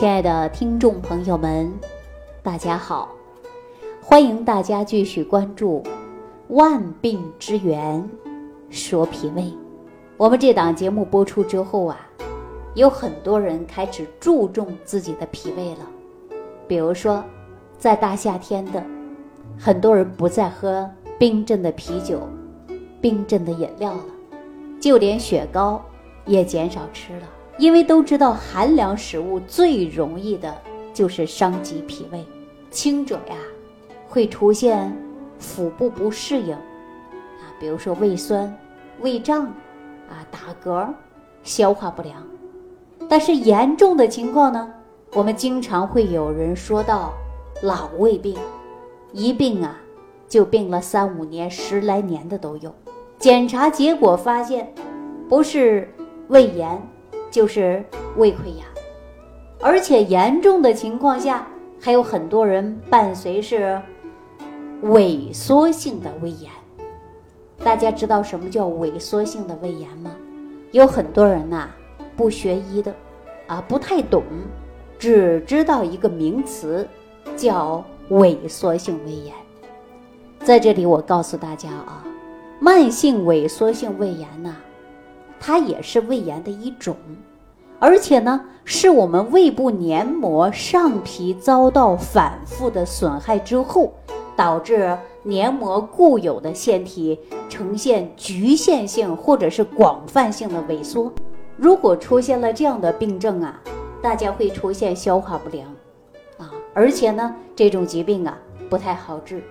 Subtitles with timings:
[0.00, 1.70] 亲爱的听众朋友们，
[2.42, 3.10] 大家好！
[4.00, 5.82] 欢迎大家继续关注
[6.48, 8.08] 《万病之源
[8.70, 9.42] 说脾胃》。
[10.16, 12.00] 我们这档节目播出之后啊，
[12.74, 15.86] 有很多人开始注重自己的脾胃了。
[16.66, 17.22] 比如说，
[17.76, 18.82] 在大夏天的，
[19.58, 22.26] 很多人不再喝冰镇的啤酒、
[23.02, 24.04] 冰镇的饮料了，
[24.80, 25.78] 就连雪糕
[26.24, 27.28] 也减少吃了。
[27.60, 30.56] 因为都知道寒凉食物最容易的
[30.94, 32.24] 就是伤及脾胃，
[32.70, 33.36] 轻者呀
[34.08, 34.90] 会出现
[35.38, 38.56] 腹部不适应，啊，比如说胃酸、
[39.00, 39.44] 胃胀，
[40.08, 40.88] 啊打嗝、
[41.42, 42.26] 消化不良。
[43.06, 44.72] 但是严重的情况呢，
[45.12, 47.12] 我们经常会有人说到
[47.62, 48.38] 老胃病，
[49.12, 49.78] 一病啊
[50.26, 52.74] 就病了三五年、十来年的都有。
[53.18, 54.72] 检查结果发现，
[55.28, 55.92] 不是
[56.28, 56.80] 胃炎。
[57.30, 57.84] 就是
[58.16, 58.66] 胃溃疡，
[59.60, 61.46] 而且严重的情况下，
[61.80, 63.80] 还有很多人伴随是
[64.84, 66.50] 萎缩性的胃炎。
[67.62, 70.10] 大家知道什么叫萎缩性的胃炎吗？
[70.72, 71.68] 有很多人呐
[72.16, 72.94] 不学医的，
[73.46, 74.22] 啊不太懂，
[74.98, 76.88] 只知道一个名词
[77.36, 79.34] 叫萎缩性胃炎。
[80.42, 82.02] 在这里我告诉大家啊，
[82.60, 84.56] 慢性萎缩性胃炎呐。
[85.40, 86.94] 它也是胃炎的一种，
[87.78, 93.94] 而且呢，是我们胃部黏膜上皮遭到反复的损害之后，
[94.36, 97.18] 导致黏膜固有的腺体
[97.48, 101.10] 呈现局限性或者是广泛性的萎缩。
[101.56, 103.60] 如果出现了这样的病症啊，
[104.02, 105.66] 大家会出现消化不良，
[106.36, 109.42] 啊，而且呢，这种疾病啊不太好治。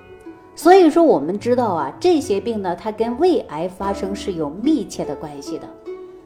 [0.60, 5.66] 所以说，我们知道啊，这些病呢，它跟胃癌发生是有密切的关系的。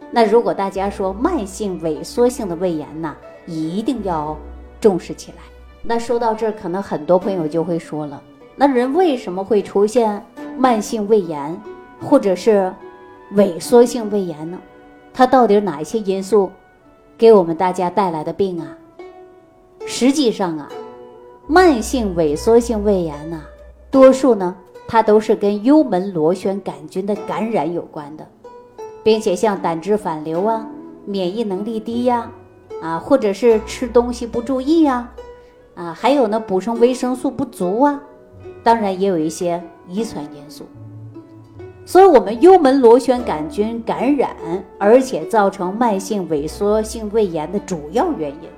[0.10, 4.36] 那如果大家说慢性萎缩性的胃炎呢，一定要
[4.82, 5.38] 重视起来。
[5.84, 8.20] 那说到这儿，可能很多朋友就会说了，
[8.56, 10.26] 那人为什么会出现
[10.58, 11.56] 慢性胃炎，
[12.02, 12.74] 或者是
[13.36, 14.60] 萎缩性胃炎呢？
[15.14, 16.50] 它到底哪一些因素
[17.20, 18.76] 给我们大家带来的病啊？
[19.86, 20.68] 实际上啊，
[21.46, 23.40] 慢性萎缩性胃炎呢。
[23.94, 24.56] 多数呢，
[24.88, 28.28] 它都是跟幽门螺旋杆菌的感染有关的，
[29.04, 30.68] 并且像胆汁反流啊、
[31.06, 32.28] 免疫能力低呀，
[32.82, 35.08] 啊，或者是吃东西不注意呀，
[35.76, 38.02] 啊，还有呢补充维生素不足啊，
[38.64, 40.66] 当然也有一些遗传因素。
[41.86, 44.36] 所以，我们幽门螺旋杆菌感染，
[44.80, 48.50] 而且造成慢性萎缩性胃炎的主要原因，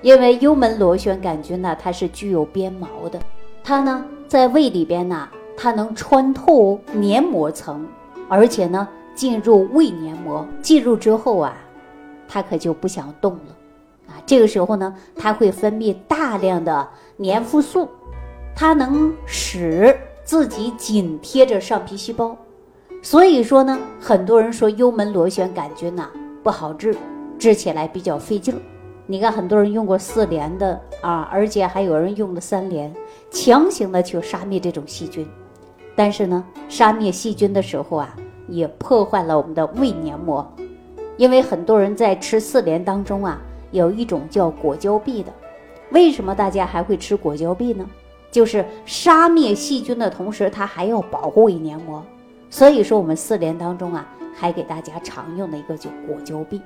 [0.00, 3.20] 因为幽门螺旋杆菌呢，它是具有鞭毛的，
[3.62, 4.04] 它呢。
[4.32, 7.86] 在胃里边呢，它能穿透黏膜层，
[8.30, 10.48] 而且呢进入胃黏膜。
[10.62, 11.54] 进入之后啊，
[12.26, 13.54] 它可就不想动了
[14.06, 14.16] 啊。
[14.24, 16.88] 这个时候呢，它会分泌大量的
[17.18, 17.86] 黏附素，
[18.56, 19.94] 它能使
[20.24, 22.34] 自己紧贴着上皮细胞。
[23.02, 26.08] 所以说呢，很多人说幽门螺旋杆菌呐
[26.42, 26.96] 不好治，
[27.38, 28.60] 治起来比较费劲儿。
[29.06, 32.94] 你看，很多人用过四联的啊，而且还有人用了三联，
[33.30, 35.26] 强行的去杀灭这种细菌。
[35.96, 38.16] 但是呢，杀灭细菌的时候啊，
[38.48, 40.48] 也破坏了我们的胃黏膜。
[41.16, 43.38] 因为很多人在吃四联当中啊，
[43.72, 45.32] 有一种叫果胶壁的。
[45.90, 47.84] 为什么大家还会吃果胶壁呢？
[48.30, 52.02] 就是杀灭细菌的同时，它还要保护胃黏膜。
[52.48, 56.62] 所以说，我们四联当中啊，还给大家常用的一个叫果胶壁。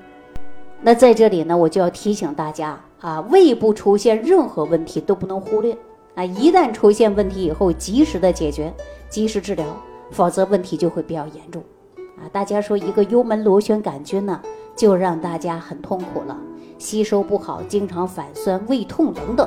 [0.87, 5.77] 那在这里呢，我就要提醒大家啊，胃部出现任何问题都不能忽略
[6.15, 6.25] 啊！
[6.25, 8.73] 一旦出现问题以后，及时的解决，
[9.09, 9.67] 及时治疗，
[10.13, 11.61] 否则问题就会比较严重
[12.17, 12.31] 啊！
[12.31, 14.41] 大家说一个幽门螺旋杆菌呢，
[14.77, 16.39] 就让大家很痛苦了，
[16.79, 19.45] 吸收不好，经常反酸、胃痛等等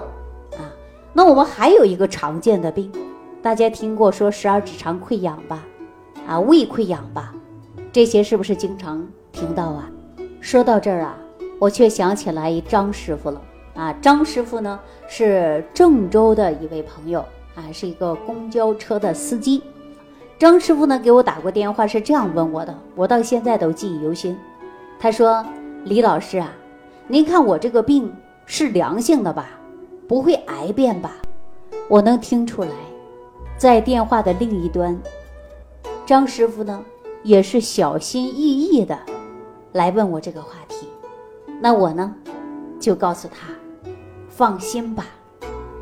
[0.58, 0.68] 啊。
[1.14, 2.92] 那我们还有一个常见的病，
[3.42, 5.66] 大家听过说十二指肠溃疡吧？
[6.28, 7.34] 啊，胃溃疡吧？
[7.94, 9.90] 这些是不是经常听到啊？
[10.42, 11.18] 说到这儿啊，
[11.60, 13.42] 我却想起来一张师傅了
[13.76, 13.94] 啊。
[14.02, 17.20] 张师傅呢是郑州的一位朋友
[17.54, 19.62] 啊，是一个公交车的司机。
[20.40, 24.38] 张师傅呢给我打过电话，是这样问我的，我到现在都记忆犹新。
[25.00, 25.46] 他说
[25.86, 26.52] ：“李老师啊，
[27.08, 28.12] 您看我这个病
[28.46, 29.50] 是良性的吧？
[30.08, 31.18] 不会癌变吧？”
[31.88, 32.72] 我能听出来，
[33.58, 35.00] 在电话的另一端，
[36.06, 36.84] 张师傅呢
[37.24, 38.98] 也是小心翼翼的。
[39.72, 40.89] 来问我这个话题，
[41.62, 42.16] 那我呢，
[42.80, 43.54] 就告诉他，
[44.30, 45.06] 放心吧，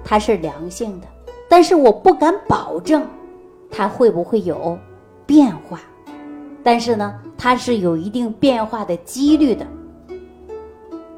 [0.04, 1.08] 它是良性的，
[1.48, 3.06] 但是我不敢保证
[3.70, 4.78] 它会不会有
[5.26, 5.80] 变化，
[6.64, 9.66] 但是呢，它是有一定变化的几率的。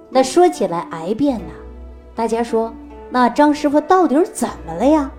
[0.09, 1.53] 那说起来癌变呢，
[2.13, 2.73] 大家说，
[3.09, 5.09] 那张师傅到底怎么了呀？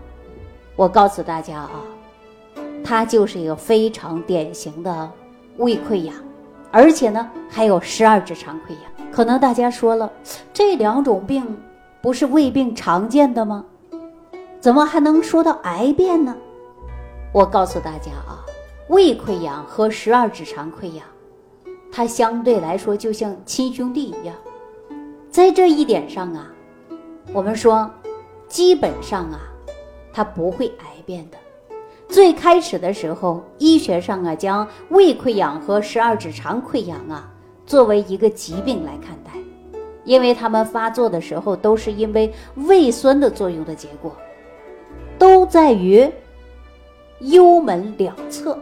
[0.77, 1.71] 我告诉大家啊，
[2.85, 5.11] 他就是一个非常典型的
[5.57, 6.15] 胃溃疡，
[6.71, 8.90] 而且呢还有十二指肠溃疡。
[9.13, 10.11] 可能大家说了，
[10.53, 11.45] 这两种病
[12.01, 13.65] 不是胃病常见的吗？
[14.61, 16.37] 怎么还能说到癌变呢？
[17.33, 18.45] 我告诉大家啊，
[18.89, 21.05] 胃溃疡和十二指肠溃疡，
[21.93, 24.35] 它相对来说就像亲兄弟一样，
[25.31, 26.47] 在这一点上啊，
[27.33, 27.91] 我们说，
[28.49, 29.41] 基本上啊，
[30.13, 31.37] 它不会癌变的。
[32.09, 37.29] 最开始的时候，医学上啊，将胃溃疡和十二指肠溃疡啊
[37.71, 39.31] 作为一个疾病来看待，
[40.03, 44.13] 因为他们发作的时候都是因为胃酸的作用的结果。
[45.17, 46.11] 都在于
[47.21, 48.55] 幽门两侧，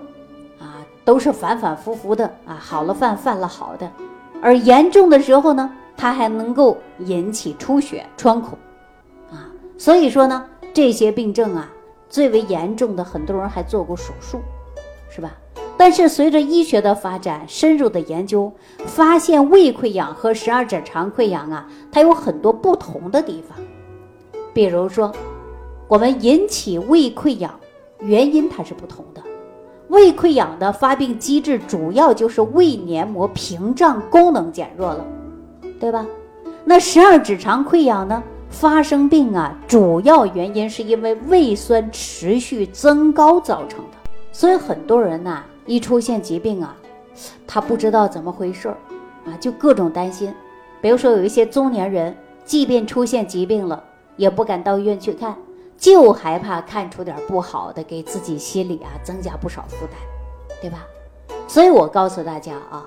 [0.58, 2.26] 啊，都是反反复复的。
[2.44, 3.90] 啊，好了犯，犯了好的，
[4.42, 8.58] 而严重的时候呢，它还能够引起出血、穿孔，
[9.30, 10.44] 啊，所以说呢，
[10.74, 11.72] 这些病症啊，
[12.10, 14.42] 最为严重的，很多人还做过手术，
[15.08, 15.32] 是吧？
[15.78, 18.52] 但是随着医学的发展，深入的研究，
[18.84, 23.56] 发现胃溃疡和十二指肠溃疡啊，它有很多不同的地方，
[24.52, 25.10] 比如说。
[25.90, 27.50] 我们引起胃溃疡
[28.00, 29.22] 原因它是不同的，
[29.88, 35.02] 胃溃疡的发病机制主要就是胃黏膜屏障功能减弱了，
[35.80, 36.04] 对吧？
[36.62, 38.22] 那十二指肠溃疡呢？
[38.50, 44.10] 发生病啊，主要原因是因为胃酸持续增高造成的。
[44.30, 46.74] 所以很多人呐，一出现疾病啊，
[47.46, 48.76] 他不知道怎么回事儿
[49.26, 50.34] 啊，就各种担心。
[50.80, 53.84] 比如说有一些中年人，即便出现疾病了，
[54.16, 55.36] 也不敢到医院去看。
[55.76, 59.94] 就害怕看出点不好的，给自己心里啊增加不少负担，
[60.60, 60.84] 对吧？
[61.46, 62.84] 所以我告诉大家啊，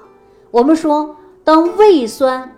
[0.50, 2.54] 我们说，当胃酸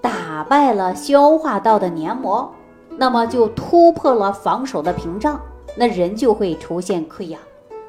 [0.00, 2.50] 打败了消化道的黏膜，
[2.96, 5.38] 那么就突破了防守的屏障，
[5.76, 7.38] 那人就会出现溃疡。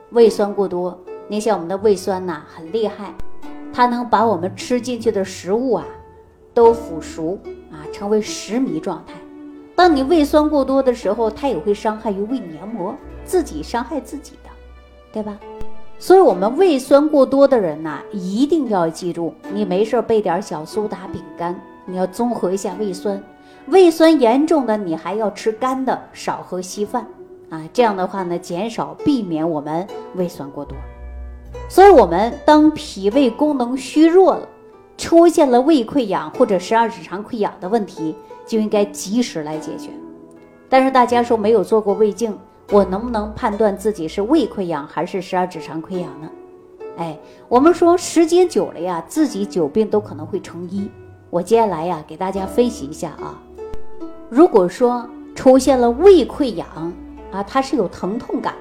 [0.10, 3.14] 胃酸过多，你像我们的胃酸呐，很厉害，
[3.74, 5.86] 它能把我们吃进去的食物啊
[6.54, 7.38] 都腐熟
[7.72, 9.14] 啊，成为食糜状态。
[9.76, 12.96] 当你胃酸过多的时候，它也会伤害于胃黏膜，
[13.26, 14.50] 自己伤害自己的，
[15.12, 15.38] 对吧？
[16.00, 23.22] 所以，我们胃酸过多的人呐，一定要记住，你没事备点小苏打饼干，你要综合一下胃酸。
[23.68, 27.06] 胃酸严重的，你还要吃干的，少喝稀饭
[27.50, 27.68] 啊。
[27.74, 29.86] 这样的话呢，减少避免我们
[30.16, 30.78] 胃酸过多。
[31.70, 34.48] 所以，我们当脾胃功能虚弱了，
[34.98, 38.16] 出现了胃溃疡或者十二指肠溃疡的问题。
[38.48, 39.90] 就应该及时来解决，
[40.70, 42.34] 但是大家说没有做过胃镜，
[42.72, 46.30] 我能不能判断自己是胃溃疡还是十二指肠溃疡呢？
[46.96, 47.20] 哎，
[47.50, 50.90] 我们说时间久了呀，自己久病都可能会成医。
[51.30, 53.38] 我接下来呀，给大家分析一下啊。
[54.30, 55.06] 如果说
[55.36, 56.66] 出现了胃溃疡
[57.34, 58.54] 啊，它是有疼痛感，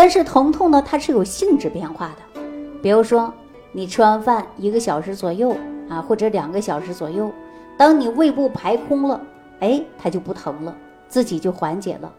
[0.00, 2.40] 但是疼痛呢，它是有性质变化的。
[2.82, 3.30] 比如说
[3.70, 5.54] 你吃完饭一个小时左右
[5.90, 7.30] 啊，或者两个小时左右。
[7.76, 9.20] 当你胃部排空了，
[9.58, 10.74] 哎，它就不疼了，
[11.06, 12.10] 自己就缓解了。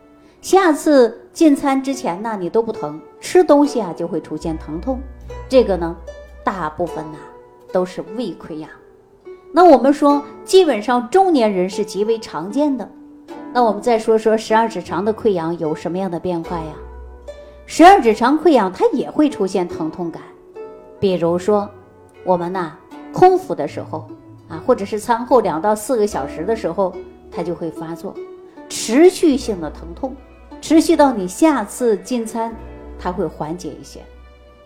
[0.41, 4.99] 下次进餐之前呢，你都不疼，吃东西啊就会出现疼痛。
[5.49, 5.95] 这个呢，
[6.43, 7.17] 大部分呢
[7.73, 8.69] 都是胃溃疡。
[9.51, 12.87] 那我们说，基本上中年人是极为常见的。
[13.51, 16.75] 那我们再说说十二指肠的溃疡有什么样的变化呀？
[17.73, 20.21] 十二指肠溃疡它也会出现疼痛感，
[20.99, 21.69] 比如说
[22.25, 22.77] 我们呐
[23.13, 24.05] 空腹的时候。
[24.49, 26.93] 啊，或者是餐后两到四个小时的时候，
[27.31, 28.13] 它就会发作，
[28.67, 30.13] 持续性的疼痛，
[30.59, 32.53] 持续到你下次进餐，
[32.99, 34.01] 它会缓解一些。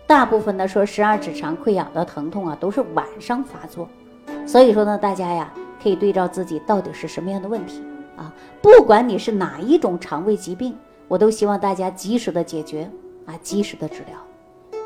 [0.04, 3.88] 大部分的说十二指肠溃疡的疼痛啊，都是晚上发作，
[4.44, 7.80] 所以说呢，大家呀可以对照自己到底是什么样的问题
[8.16, 10.76] 啊，不管你是哪一种肠胃疾病，
[11.08, 12.90] 我都希望大家及时的解决
[13.26, 14.18] 啊，及时的治疗。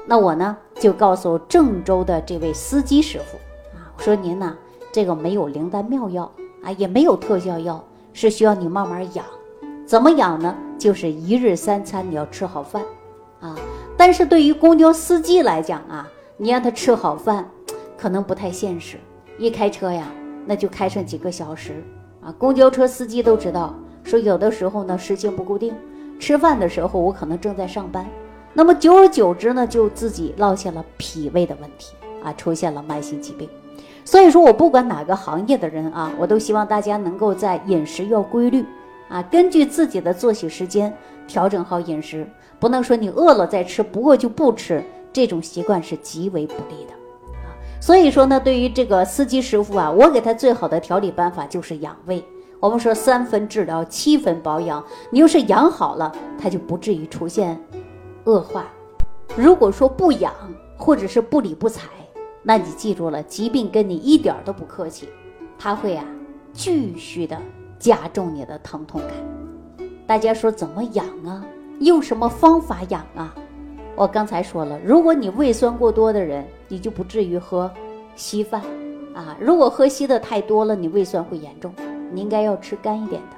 [0.06, 3.36] 那我呢就告诉郑州的这位司机师傅
[3.76, 4.56] 啊，我说您呢。
[4.92, 6.28] 这个没有灵丹妙药
[6.64, 9.24] 啊，也没有特效药，是需要你慢慢养。
[9.86, 10.52] 怎么养呢？
[10.76, 12.82] 就是一日三餐你要吃好饭
[13.38, 13.56] 啊。
[13.96, 17.48] 但是对于公交司机来讲啊，你让他吃好饭，
[17.96, 18.96] 可能不太现实。
[19.38, 20.10] 一开车呀，
[20.44, 21.84] 那就开上几个小时
[22.20, 22.34] 啊。
[22.36, 23.72] 公交车司机都知道，
[24.02, 25.72] 说有的时候呢时间不固定，
[26.20, 28.06] 吃饭的时候我可能正在上班，
[28.52, 33.48] 那么久而久之呢，就自己落下了脾胃的问题啊，出现了慢性疾病。
[34.04, 38.64] 所以说我不管哪个行业的人啊，我都希望大家能够在饮食要规律
[39.08, 40.94] 啊，根据自己的作息时间
[41.26, 46.92] 调整好饮食，不能说你饿了再吃，不饿就不吃，这种习惯是极为不利的
[47.38, 47.48] 啊。
[47.80, 52.22] 所以说呢，对于这个司机师傅啊，我给他最好的调理办法就是养胃。
[52.60, 54.84] 我们说三分治疗，七分保养。
[55.08, 57.58] 你要是养好了，它就不至于出现
[58.24, 58.66] 恶化。
[59.34, 60.34] 如果说不养，
[60.76, 61.88] 或者是不理不睬，
[62.42, 65.08] 那你记住了，疾病跟你一点都不客气，
[65.58, 66.04] 它会啊
[66.52, 67.34] 继续的
[67.78, 69.88] 加重你的疼痛感。
[70.06, 71.42] 大家说怎么养啊？
[71.80, 73.34] 用什么方法养啊？
[73.96, 77.70] 我刚才说了，如果你胃酸过多的人，你就不至于喝
[78.16, 78.60] 稀饭
[79.14, 79.34] 啊。
[79.40, 81.72] 如果喝稀的太多了，你胃酸会严重。
[82.10, 83.36] 你应该要吃干一点的。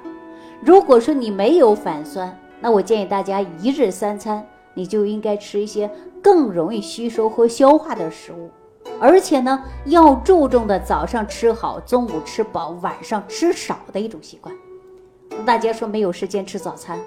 [0.61, 5.89] 如果说你没有反酸，那我建议大家一日三餐，你就应该吃一些
[6.21, 8.49] 更容易吸收和消化的食物，
[8.99, 14.55] 而且呢，要注重的早上吃好，中午吃饱，晚上吃少的一种习惯。
[15.45, 16.97] 大家说没有时间吃早餐，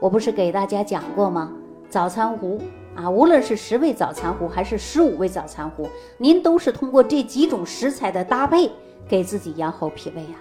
[0.00, 1.52] 我不是给大家讲过吗？
[1.88, 2.60] 早餐糊
[2.96, 5.88] 啊，无论是十味早餐糊还是十五味早餐糊，
[6.18, 8.68] 您都是通过这几种食材的搭配，
[9.06, 10.36] 给自己养好脾胃呀。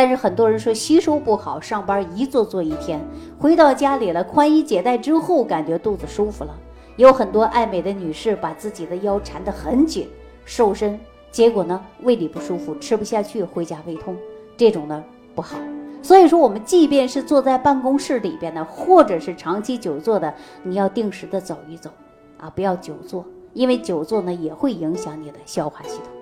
[0.00, 2.98] 但是很多人说吸收不好，上班一坐坐一天，
[3.38, 6.58] 回到家里了，宽衣解带之后，感觉肚子舒服了。
[6.96, 10.08] 有很多爱美的女士把自己的腰缠得很紧，
[10.46, 10.98] 瘦身，
[11.30, 14.16] 结果呢，胃里不舒服，吃不下去，回家胃痛，
[14.56, 15.04] 这种呢
[15.34, 15.58] 不好。
[16.00, 21.90] 所以说，我们即便是坐在办公室里边的，或者是长期久坐的，你要定时的走一走，
[22.38, 26.19] 啊，不要久坐，因为久坐呢也会影响你的消化系统。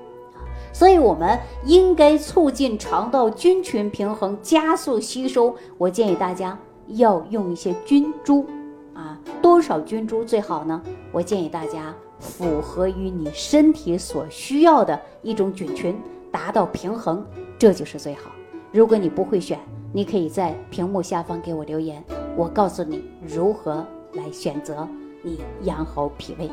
[0.73, 5.55] 所以，我们应该促进肠道菌群平衡，加速吸收。
[5.77, 6.59] 我建议大家
[6.89, 8.47] 要用一些菌株，
[8.95, 10.81] 啊，多少菌株最好呢？
[11.11, 17.27] 我建议大家符合于你身体所需要的一种菌群，达到平衡，
[17.59, 18.31] 这就是最好。
[18.71, 19.59] 如果你不会选，
[19.93, 22.05] 你可以在屏幕下方给我留言，
[22.37, 24.87] 我告诉你如何来选择，
[25.23, 26.51] 你养好脾胃。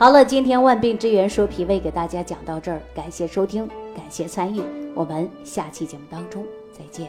[0.00, 4.62] 好了，今天万病之源说脾胃给大家讲到这儿，感谢收听，感谢参与，
[4.94, 6.42] 我们下期节目当中
[6.72, 7.06] 再见。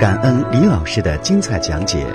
[0.00, 2.06] 感恩李老师的精彩讲解。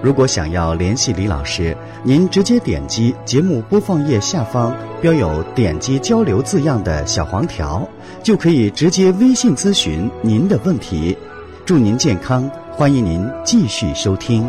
[0.00, 7.84] 如果想要联系李老师，您直接点击节目播放页下方标有“点击交流”字样的小黄条，
[8.22, 11.18] 就可以直接微信咨询您的问题。
[11.66, 14.48] 祝您健康，欢迎您继续收听。